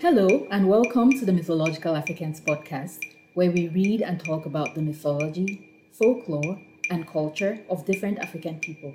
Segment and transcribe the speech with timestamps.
[0.00, 3.00] Hello, and welcome to the Mythological Africans podcast,
[3.34, 8.94] where we read and talk about the mythology, folklore, and culture of different African peoples.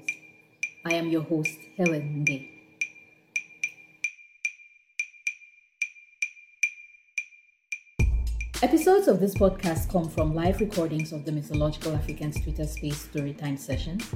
[0.86, 2.48] I am your host, Helen Nde.
[8.62, 13.60] Episodes of this podcast come from live recordings of the Mythological Africans Twitter Space Storytime
[13.60, 14.10] sessions,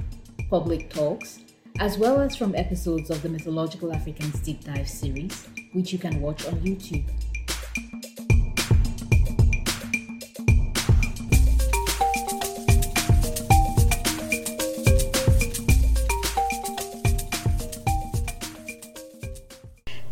[0.48, 1.40] public talks,
[1.78, 6.20] as well as from episodes of the Mythological Africans Deep Dive series, which you can
[6.20, 7.04] watch on YouTube.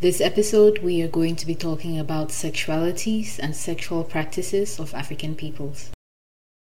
[0.01, 5.35] This episode, we are going to be talking about sexualities and sexual practices of African
[5.35, 5.91] peoples.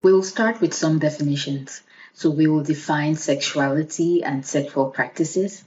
[0.03, 1.81] We'll start with some definitions.
[2.13, 5.63] So, we will define sexuality and sexual practices,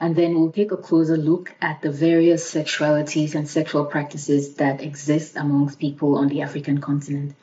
[0.00, 4.80] and then we'll take a closer look at the various sexualities and sexual practices that
[4.80, 7.34] exist amongst people on the African continent.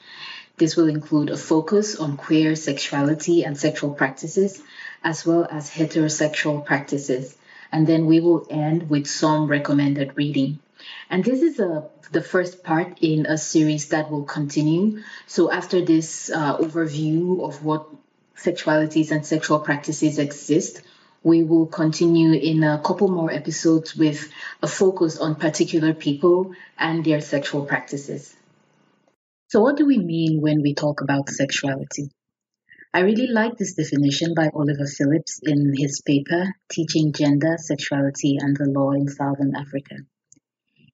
[0.58, 4.62] This will include a focus on queer sexuality and sexual practices,
[5.04, 7.36] as well as heterosexual practices.
[7.72, 10.60] And then we will end with some recommended reading.
[11.10, 15.04] And this is a, the first part in a series that will continue.
[15.28, 17.88] So, after this uh, overview of what
[18.38, 20.82] sexualities and sexual practices exist,
[21.24, 24.30] we will continue in a couple more episodes with
[24.62, 28.36] a focus on particular people and their sexual practices.
[29.48, 32.12] So, what do we mean when we talk about sexuality?
[32.94, 38.56] I really like this definition by Oliver Phillips in his paper, Teaching Gender, Sexuality, and
[38.56, 39.96] the Law in Southern Africa.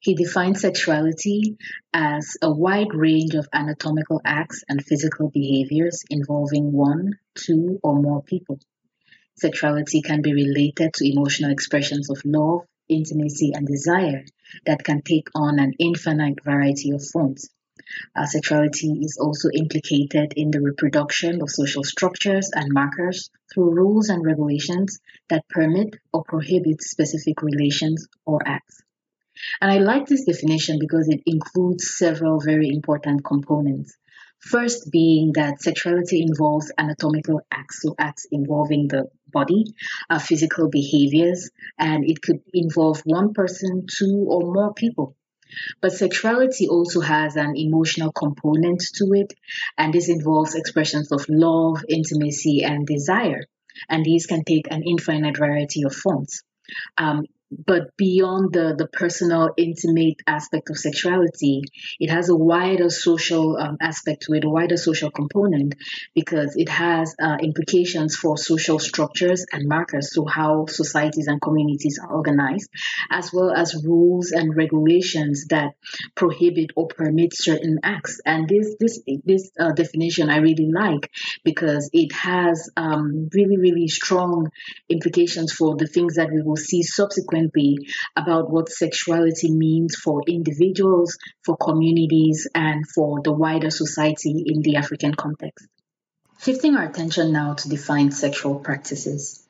[0.03, 1.57] He defines sexuality
[1.94, 8.23] as a wide range of anatomical acts and physical behaviors involving one, two, or more
[8.23, 8.59] people.
[9.35, 14.25] Sexuality can be related to emotional expressions of love, intimacy, and desire
[14.66, 17.52] that can take on an infinite variety of forms.
[18.16, 24.09] Uh, sexuality is also implicated in the reproduction of social structures and markers through rules
[24.09, 28.81] and regulations that permit or prohibit specific relations or acts.
[29.59, 33.96] And I like this definition because it includes several very important components.
[34.40, 39.66] First, being that sexuality involves anatomical acts, so acts involving the body,
[40.09, 45.16] uh, physical behaviors, and it could involve one person, two, or more people.
[45.79, 49.34] But sexuality also has an emotional component to it,
[49.78, 53.46] and this involves expressions of love, intimacy, and desire.
[53.90, 56.41] And these can take an infinite variety of forms.
[56.97, 61.63] Um, but beyond the, the personal, intimate aspect of sexuality,
[62.00, 65.75] it has a wider social um, aspect to it, a wider social component,
[66.16, 72.00] because it has uh, implications for social structures and markers, to how societies and communities
[72.01, 72.69] are organized,
[73.09, 75.73] as well as rules and regulations that
[76.16, 78.22] prohibit or permit certain acts.
[78.25, 81.11] And this this this uh, definition I really like
[81.44, 84.50] because it has um, really really strong
[84.90, 87.41] implications for the things that we will see subsequently
[88.16, 94.75] about what sexuality means for individuals, for communities, and for the wider society in the
[94.75, 95.68] African context.
[96.41, 99.47] Shifting our attention now to defined sexual practices.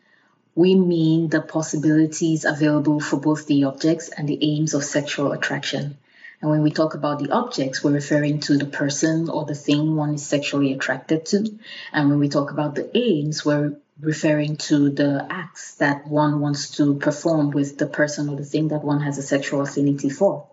[0.56, 5.98] We mean the possibilities available for both the objects and the aims of sexual attraction.
[6.42, 9.96] And when we talk about the objects, we're referring to the person or the thing
[9.96, 11.46] one is sexually attracted to.
[11.94, 16.78] And when we talk about the aims, we're referring to the acts that one wants
[16.78, 20.48] to perform with the person or the thing that one has a sexual affinity for.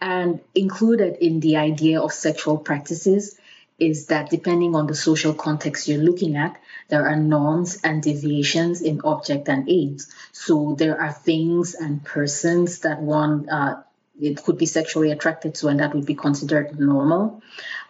[0.00, 3.38] And included in the idea of sexual practices
[3.78, 8.80] is that depending on the social context you're looking at, there are norms and deviations
[8.80, 10.12] in object and aims.
[10.32, 13.82] So there are things and persons that one uh,
[14.20, 17.42] it could be sexually attracted to, and that would be considered normal.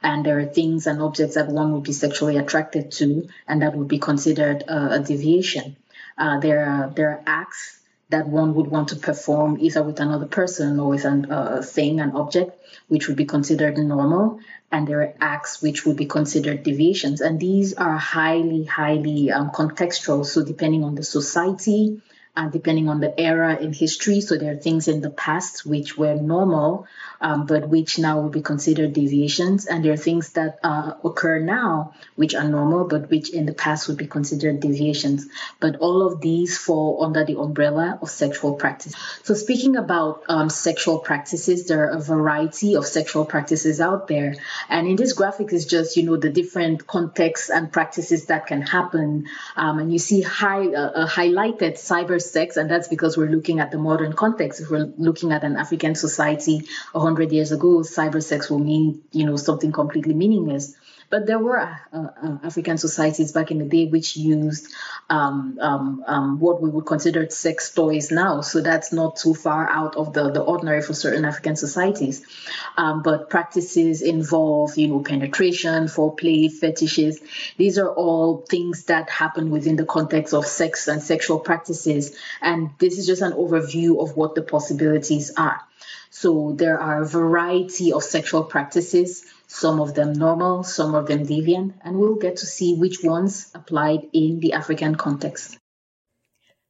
[0.03, 3.75] And there are things and objects that one would be sexually attracted to, and that
[3.75, 5.77] would be considered uh, a deviation.
[6.17, 7.79] Uh, there are there are acts
[8.11, 12.01] that one would want to perform either with another person or with a uh, thing,
[12.01, 12.59] an object,
[12.89, 14.41] which would be considered normal,
[14.73, 17.21] and there are acts which would be considered deviations.
[17.21, 20.25] And these are highly, highly um, contextual.
[20.25, 22.01] So depending on the society,
[22.39, 24.21] uh, depending on the era in history.
[24.21, 26.87] So there are things in the past which were normal,
[27.21, 29.67] um, but which now will be considered deviations.
[29.67, 33.55] And there are things that uh, occur now which are normal, but which in the
[33.55, 35.27] past would be considered deviations.
[35.61, 38.95] But all of these fall under the umbrella of sexual practice.
[39.23, 44.35] So speaking about um, sexual practices, there are a variety of sexual practices out there.
[44.69, 48.63] And in this graphic is just, you know, the different contexts and practices that can
[48.63, 49.27] happen.
[49.57, 53.71] Um, and you see high, uh, highlighted cyber sex, and that's because we're looking at
[53.71, 54.61] the modern context.
[54.61, 56.67] If we're looking at an African society
[57.09, 60.75] 100 years ago, cyber sex will mean, you know, something completely meaningless.
[61.11, 64.69] But there were uh, uh, African societies back in the day which used
[65.09, 68.43] um, um, um, what we would consider sex toys now.
[68.43, 72.27] So that's not too far out of the, the ordinary for certain African societies.
[72.77, 77.21] Um, but practices involve, you know, penetration, foreplay, fetishes.
[77.57, 82.15] These are all things that happen within the context of sex and sexual practices.
[82.43, 85.63] And this is just an overview of what the possibilities are.
[86.11, 91.27] So there are a variety of sexual practices some of them normal, some of them
[91.27, 95.59] deviant, and we'll get to see which ones applied in the African context.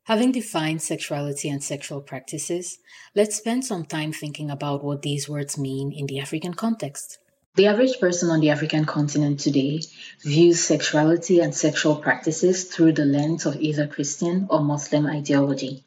[0.04, 2.78] Having defined sexuality and sexual practices,
[3.14, 7.18] let's spend some time thinking about what these words mean in the African context.
[7.56, 9.80] The average person on the African continent today
[10.22, 15.84] views sexuality and sexual practices through the lens of either Christian or Muslim ideology.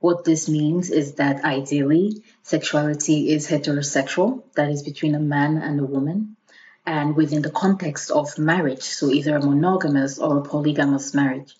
[0.00, 5.78] What this means is that ideally, sexuality is heterosexual, that is between a man and
[5.78, 6.36] a woman,
[6.86, 11.54] and within the context of marriage, so either a monogamous or a polygamous marriage.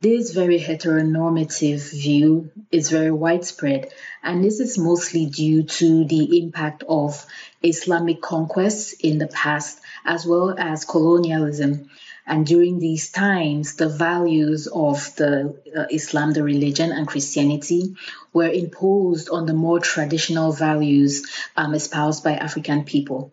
[0.00, 3.92] This very heteronormative view is very widespread,
[4.22, 7.24] and this is mostly due to the impact of
[7.62, 11.88] Islamic conquests in the past, as well as colonialism,
[12.30, 17.96] and during these times, the values of the uh, Islam, the religion, and Christianity
[18.32, 23.32] were imposed on the more traditional values um, espoused by African people.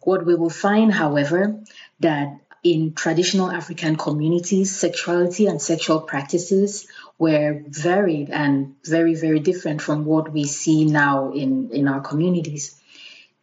[0.00, 1.60] What we will find, however,
[2.00, 9.80] that in traditional African communities, sexuality and sexual practices were varied and very, very different
[9.80, 12.74] from what we see now in, in our communities.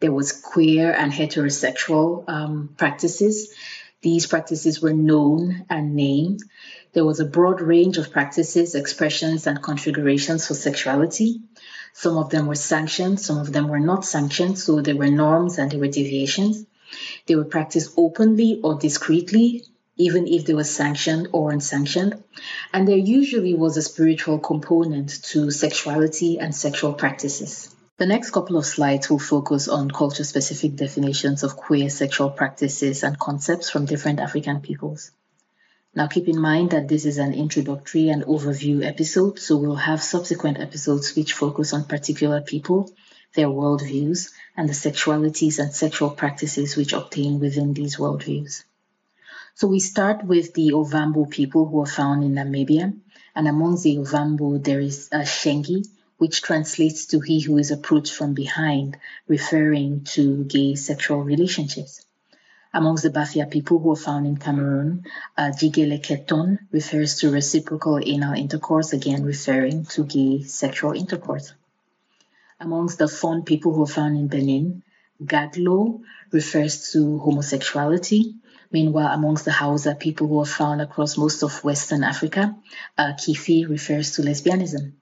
[0.00, 3.54] There was queer and heterosexual um, practices
[4.02, 6.40] these practices were known and named.
[6.92, 11.40] There was a broad range of practices, expressions, and configurations for sexuality.
[11.94, 15.58] Some of them were sanctioned, some of them were not sanctioned, so there were norms
[15.58, 16.66] and there were deviations.
[17.26, 19.64] They were practiced openly or discreetly,
[19.96, 22.22] even if they were sanctioned or unsanctioned.
[22.72, 27.74] And there usually was a spiritual component to sexuality and sexual practices.
[27.98, 33.02] The next couple of slides will focus on culture specific definitions of queer sexual practices
[33.02, 35.10] and concepts from different African peoples.
[35.94, 40.02] Now, keep in mind that this is an introductory and overview episode, so we'll have
[40.02, 42.90] subsequent episodes which focus on particular people,
[43.34, 48.64] their worldviews, and the sexualities and sexual practices which obtain within these worldviews.
[49.54, 52.98] So, we start with the Ovambo people who are found in Namibia,
[53.34, 55.86] and amongst the Ovambo, there is a Shengi,
[56.22, 58.96] which translates to he who is approached from behind,
[59.26, 62.06] referring to gay sexual relationships.
[62.72, 65.04] Amongst the Bafia people who are found in Cameroon,
[65.36, 71.54] uh, Jigele Keton refers to reciprocal anal intercourse, again referring to gay sexual intercourse.
[72.60, 74.84] Amongst the Fon people who are found in Benin,
[75.20, 78.36] Gaglo refers to homosexuality.
[78.70, 82.54] Meanwhile, amongst the Hausa people who are found across most of Western Africa,
[82.96, 84.92] uh, Kifi refers to lesbianism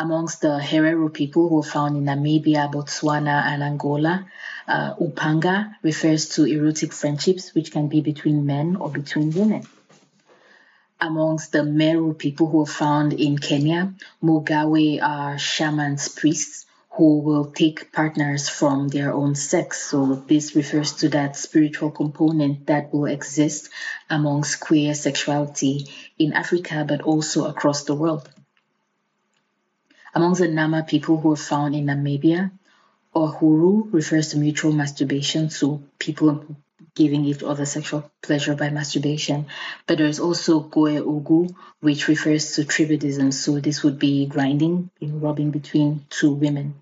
[0.00, 4.26] amongst the Herero people who are found in Namibia, Botswana, and Angola.
[4.66, 9.62] Uh, upanga refers to erotic friendships, which can be between men or between women.
[11.02, 13.92] Amongst the Meru people who are found in Kenya,
[14.22, 19.82] Mugawe are shamans, priests who will take partners from their own sex.
[19.82, 23.68] So this refers to that spiritual component that will exist
[24.08, 25.86] amongst queer sexuality
[26.18, 28.28] in Africa, but also across the world.
[30.14, 32.50] Amongst the Nama people who are found in Namibia,
[33.14, 36.44] Uhuru refers to mutual masturbation, so people
[36.94, 39.46] giving each other sexual pleasure by masturbation.
[39.86, 45.50] But there's also Goe Ugu, which refers to tribadism, so this would be grinding, rubbing
[45.50, 46.74] between two women.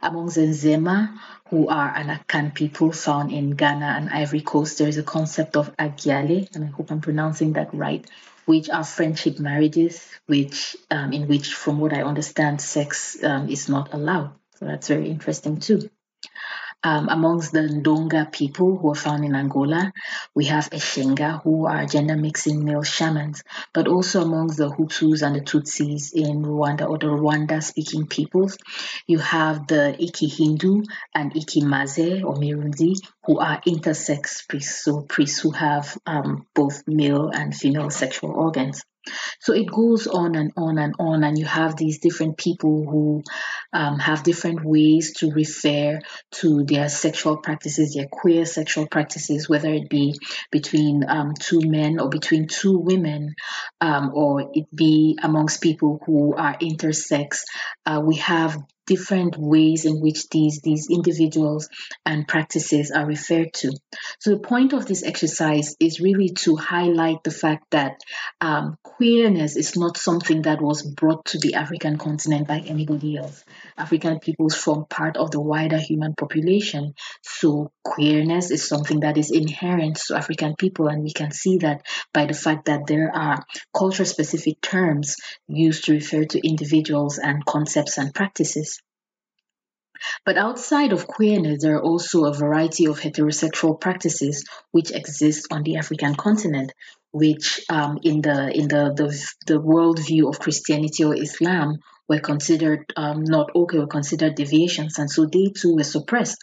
[0.00, 1.18] Amongst the Nzema,
[1.48, 5.56] who are an Akan people found in Ghana and Ivory Coast, there is a concept
[5.56, 8.04] of Agiale, and I hope I'm pronouncing that right,
[8.46, 13.68] which are friendship marriages, which um, in which, from what I understand, sex um, is
[13.68, 14.32] not allowed.
[14.58, 15.90] So that's very interesting too.
[16.86, 19.90] Um, amongst the Ndonga people who are found in Angola,
[20.34, 25.34] we have Eshenga, who are gender mixing male shamans, but also amongst the Hutus and
[25.34, 28.58] the Tutsis in Rwanda or the Rwanda speaking peoples,
[29.06, 30.82] you have the Iki Hindu
[31.14, 36.82] and Iki Maze or Mirundi, who are intersex priests, so priests who have um, both
[36.86, 38.82] male and female sexual organs.
[39.40, 43.22] So it goes on and on and on, and you have these different people who
[43.72, 46.00] um, have different ways to refer
[46.32, 50.14] to their sexual practices, their queer sexual practices, whether it be
[50.50, 53.34] between um, two men or between two women,
[53.80, 57.42] um, or it be amongst people who are intersex.
[57.84, 61.68] Uh, we have different ways in which these these individuals
[62.04, 63.72] and practices are referred to.
[64.20, 68.00] So the point of this exercise is really to highlight the fact that
[68.40, 73.44] um, queerness is not something that was brought to the African continent by anybody else.
[73.76, 79.30] African peoples form part of the wider human population, so queerness is something that is
[79.30, 83.44] inherent to African people, and we can see that by the fact that there are
[83.76, 88.80] culture-specific terms used to refer to individuals and concepts and practices.
[90.24, 95.62] But outside of queerness, there are also a variety of heterosexual practices which exist on
[95.62, 96.72] the African continent,
[97.12, 99.08] which um, in the in the, the
[99.46, 105.10] the worldview of Christianity or Islam were considered um, not okay or considered deviations, and
[105.10, 106.38] so they too were suppressed.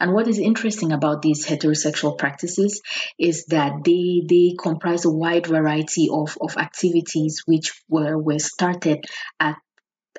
[0.00, 2.82] And what is interesting about these heterosexual practices
[3.18, 9.04] is that they they comprise a wide variety of, of activities which were were started
[9.40, 9.56] at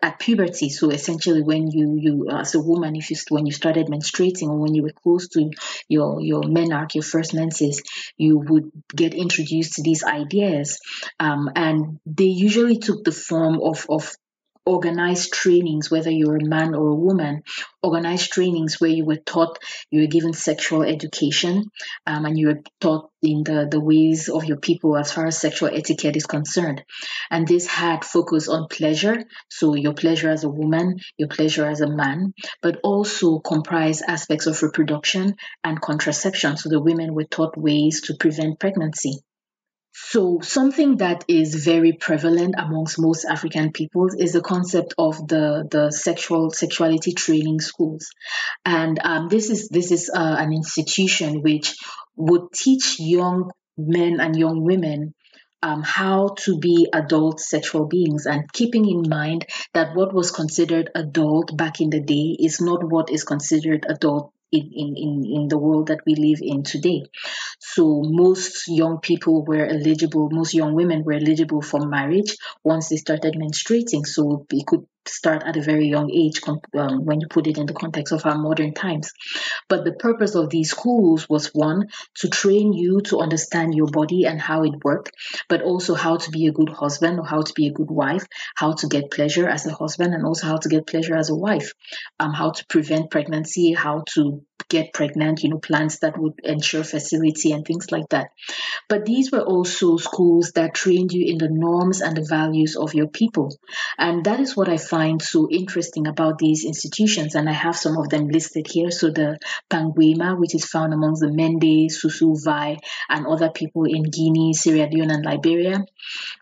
[0.01, 3.87] at puberty so essentially when you you as a woman if you when you started
[3.87, 5.49] menstruating or when you were close to
[5.87, 7.81] your your menarche your first menses
[8.17, 10.79] you would get introduced to these ideas
[11.19, 14.15] um, and they usually took the form of of
[14.67, 17.41] organized trainings, whether you're a man or a woman,
[17.81, 19.57] organized trainings where you were taught,
[19.89, 21.71] you were given sexual education,
[22.05, 25.39] um, and you were taught in the, the ways of your people as far as
[25.39, 26.83] sexual etiquette is concerned.
[27.31, 31.79] And this had focus on pleasure, so your pleasure as a woman, your pleasure as
[31.79, 36.57] a man, but also comprised aspects of reproduction and contraception.
[36.57, 39.21] So the women were taught ways to prevent pregnancy.
[39.99, 45.67] So, something that is very prevalent amongst most African peoples is the concept of the
[45.69, 48.07] the sexual sexuality training schools,
[48.63, 51.75] and um, this is this is uh, an institution which
[52.15, 55.15] would teach young men and young women
[55.63, 60.91] um, how to be adult sexual beings and keeping in mind that what was considered
[60.93, 65.57] adult back in the day is not what is considered adult in, in, in the
[65.57, 67.03] world that we live in today.
[67.59, 72.97] So most young people were eligible, most young women were eligible for marriage once they
[72.97, 74.05] started menstruating.
[74.05, 77.65] So it could start at a very young age um, when you put it in
[77.65, 79.11] the context of our modern times.
[79.67, 81.87] But the purpose of these schools was one,
[82.19, 85.11] to train you to understand your body and how it worked,
[85.49, 88.25] but also how to be a good husband or how to be a good wife,
[88.55, 91.35] how to get pleasure as a husband and also how to get pleasure as a
[91.35, 91.73] wife,
[92.19, 96.83] um, how to prevent pregnancy, how to get pregnant, you know, plans that would ensure
[96.83, 98.31] facility and things like that.
[98.89, 102.93] But these were also schools that trained you in the norms and the values of
[102.93, 103.55] your people.
[103.97, 107.35] And that is what I find so interesting about these institutions.
[107.35, 108.91] And I have some of them listed here.
[108.91, 112.77] So the Panguema, which is found amongst the Mende, Susu, Vai,
[113.09, 115.85] and other people in Guinea, Sierra Leone, and Liberia.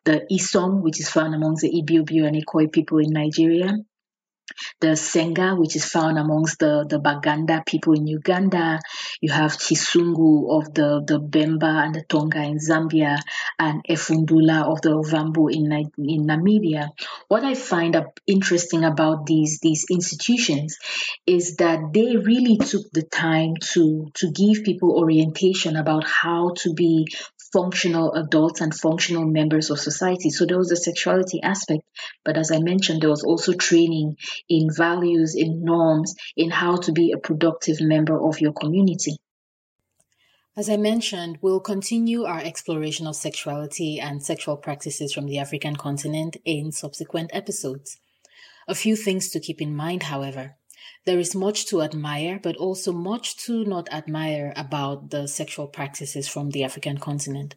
[0.03, 3.74] The Isom, which is found amongst the Ibibio and Ikoi people in Nigeria
[4.80, 8.80] the Senga, which is found amongst the, the Baganda people in Uganda.
[9.22, 13.18] You have Chisungu of the, the Bemba and the Tonga in Zambia,
[13.60, 16.90] and Efundula of the Ovambo in, in Namibia.
[17.28, 17.96] What I find
[18.28, 20.78] interesting about these, these institutions
[21.25, 26.74] is that they really took the time to, to give people orientation about how to
[26.74, 27.08] be
[27.56, 30.30] functional adults and functional members of society.
[30.30, 31.84] So there was the sexuality aspect,
[32.26, 34.18] but as I mentioned, there was also training
[34.50, 39.16] in values, in norms, in how to be a productive member of your community.
[40.58, 45.78] As I mentioned, we'll continue our exploration of sexuality and sexual practices from the African
[45.78, 47.98] continent in subsequent episodes.
[48.68, 50.56] A few things to keep in mind, however.
[51.06, 56.28] There is much to admire, but also much to not admire about the sexual practices
[56.28, 57.56] from the African continent.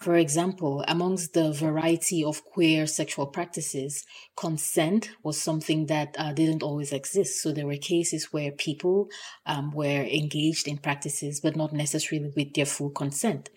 [0.00, 6.62] For example, amongst the variety of queer sexual practices, consent was something that uh, didn't
[6.62, 7.42] always exist.
[7.42, 9.08] So there were cases where people
[9.44, 13.50] um, were engaged in practices, but not necessarily with their full consent.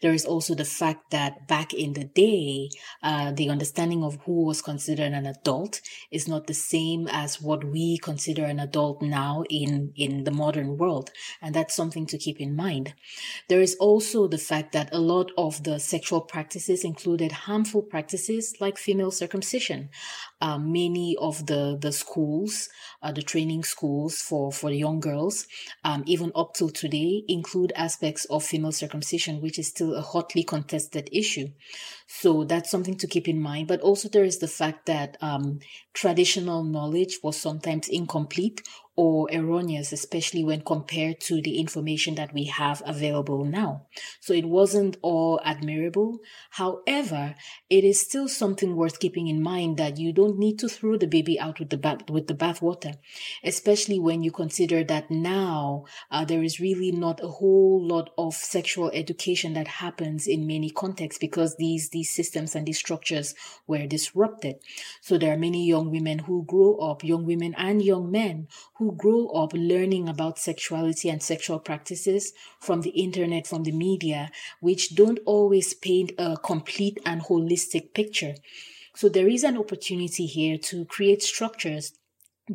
[0.00, 2.70] There is also the fact that back in the day,
[3.02, 7.64] uh, the understanding of who was considered an adult is not the same as what
[7.64, 11.10] we consider an adult now in, in the modern world.
[11.42, 12.94] And that's something to keep in mind.
[13.50, 18.54] There is also the fact that a lot of the sexual practices included harmful practices
[18.60, 19.90] like female circumcision.
[20.40, 22.68] Um, many of the, the schools,
[23.02, 25.46] uh, the training schools for, for young girls,
[25.84, 30.42] um, even up till today, include aspects of female circumcision, which is still a hotly
[30.42, 31.48] contested issue.
[32.06, 33.68] So that's something to keep in mind.
[33.68, 35.60] But also there is the fact that um,
[35.94, 38.62] traditional knowledge was sometimes incomplete
[38.94, 43.86] or erroneous, especially when compared to the information that we have available now.
[44.20, 46.20] So it wasn't all admirable.
[46.50, 47.34] However,
[47.70, 51.06] it is still something worth keeping in mind that you don't need to throw the
[51.06, 52.96] baby out with the bath with the bathwater,
[53.42, 58.34] especially when you consider that now uh, there is really not a whole lot of
[58.34, 63.34] sexual education that happens in many contexts because these these systems and these structures
[63.66, 64.56] were disrupted.
[65.00, 68.91] So there are many young women who grow up, young women and young men who
[68.92, 74.30] grow up learning about sexuality and sexual practices from the internet, from the media,
[74.60, 78.34] which don't always paint a complete and holistic picture.
[78.94, 81.92] So there is an opportunity here to create structures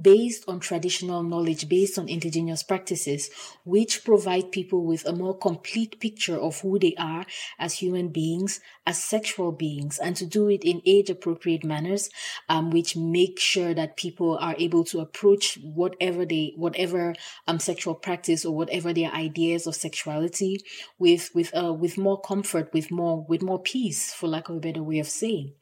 [0.02, 3.30] based on traditional knowledge, based on indigenous practices,
[3.64, 7.26] which provide people with a more complete picture of who they are
[7.58, 12.10] as human beings, as sexual beings, and to do it in age appropriate manners,
[12.50, 17.16] um, which make sure that people are able to approach whatever they, whatever
[17.48, 20.60] um, sexual practice or whatever their ideas of sexuality
[21.00, 24.60] with, with, uh, with more comfort, with more, with more peace, for lack of a
[24.60, 25.54] better way of saying.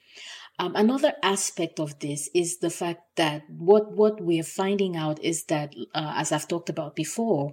[0.57, 5.21] Um, another aspect of this is the fact that what what we are finding out
[5.21, 7.51] is that, uh, as I've talked about before,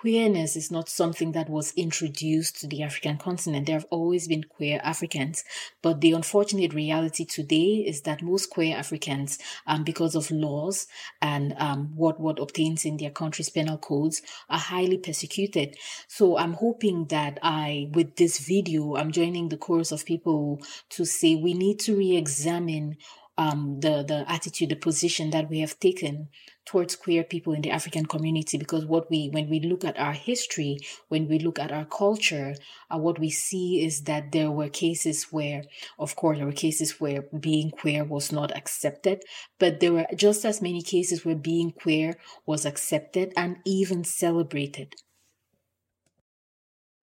[0.00, 3.66] queerness is not something that was introduced to the African continent.
[3.66, 5.42] There have always been queer Africans,
[5.82, 10.86] but the unfortunate reality today is that most queer Africans, um, because of laws
[11.20, 15.76] and um, what what obtains in their country's penal codes, are highly persecuted.
[16.06, 21.04] So I'm hoping that I, with this video, I'm joining the chorus of people to
[21.04, 22.98] say we need to re-examine
[23.38, 26.28] um, the the attitude, the position that we have taken
[26.66, 28.58] towards queer people in the African community.
[28.58, 30.78] Because what we, when we look at our history,
[31.08, 32.54] when we look at our culture,
[32.90, 35.62] uh, what we see is that there were cases where,
[35.98, 39.22] of course, there were cases where being queer was not accepted,
[39.58, 44.94] but there were just as many cases where being queer was accepted and even celebrated.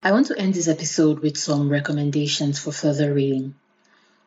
[0.03, 3.55] I want to end this episode with some recommendations for further reading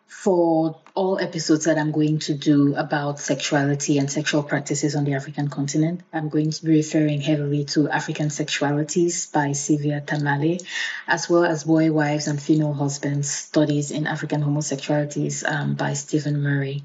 [0.08, 5.14] for all episodes that I'm going to do about sexuality and sexual practices on the
[5.14, 6.00] African continent.
[6.12, 10.60] I'm going to be referring heavily to African Sexualities by Sylvia Tamale,
[11.06, 16.42] as well as Boy Wives and Female Husbands Studies in African Homosexualities um, by Stephen
[16.42, 16.82] Murray.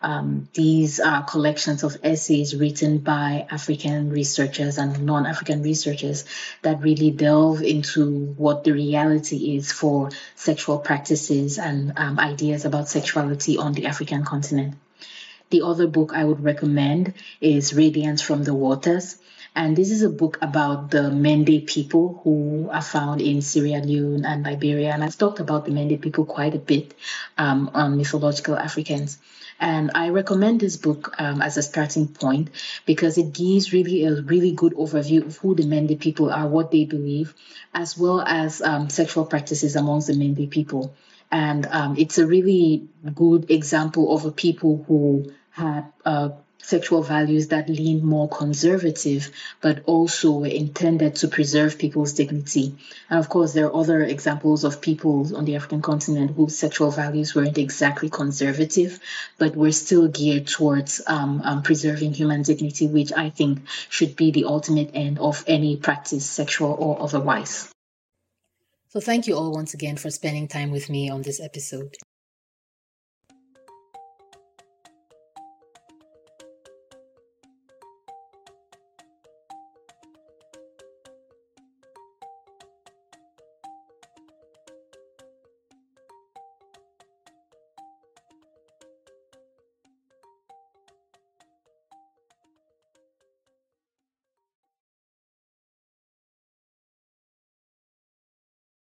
[0.00, 6.24] Um, these are collections of essays written by African researchers and non African researchers
[6.62, 12.88] that really delve into what the reality is for sexual practices and um, ideas about
[12.88, 14.74] sexuality on the African continent.
[15.50, 19.16] The other book I would recommend is Radiance from the Waters.
[19.54, 24.24] And this is a book about the Mende people who are found in Sierra Leone
[24.24, 24.92] and Liberia.
[24.92, 26.94] And I've talked about the Mende people quite a bit
[27.36, 29.18] um, on Mythological Africans.
[29.60, 32.50] And I recommend this book um, as a starting point
[32.86, 36.70] because it gives really a really good overview of who the Mende people are, what
[36.70, 37.34] they believe,
[37.74, 40.94] as well as um, sexual practices amongst the Mende people.
[41.30, 46.30] And um, it's a really good example of a people who had uh,
[46.62, 52.74] sexual values that lean more conservative, but also were intended to preserve people's dignity.
[53.08, 56.90] And of course, there are other examples of people on the African continent whose sexual
[56.90, 59.00] values weren't exactly conservative,
[59.38, 64.30] but were still geared towards um, um, preserving human dignity, which I think should be
[64.30, 67.72] the ultimate end of any practice, sexual or otherwise.
[68.90, 71.94] So, thank you all once again for spending time with me on this episode.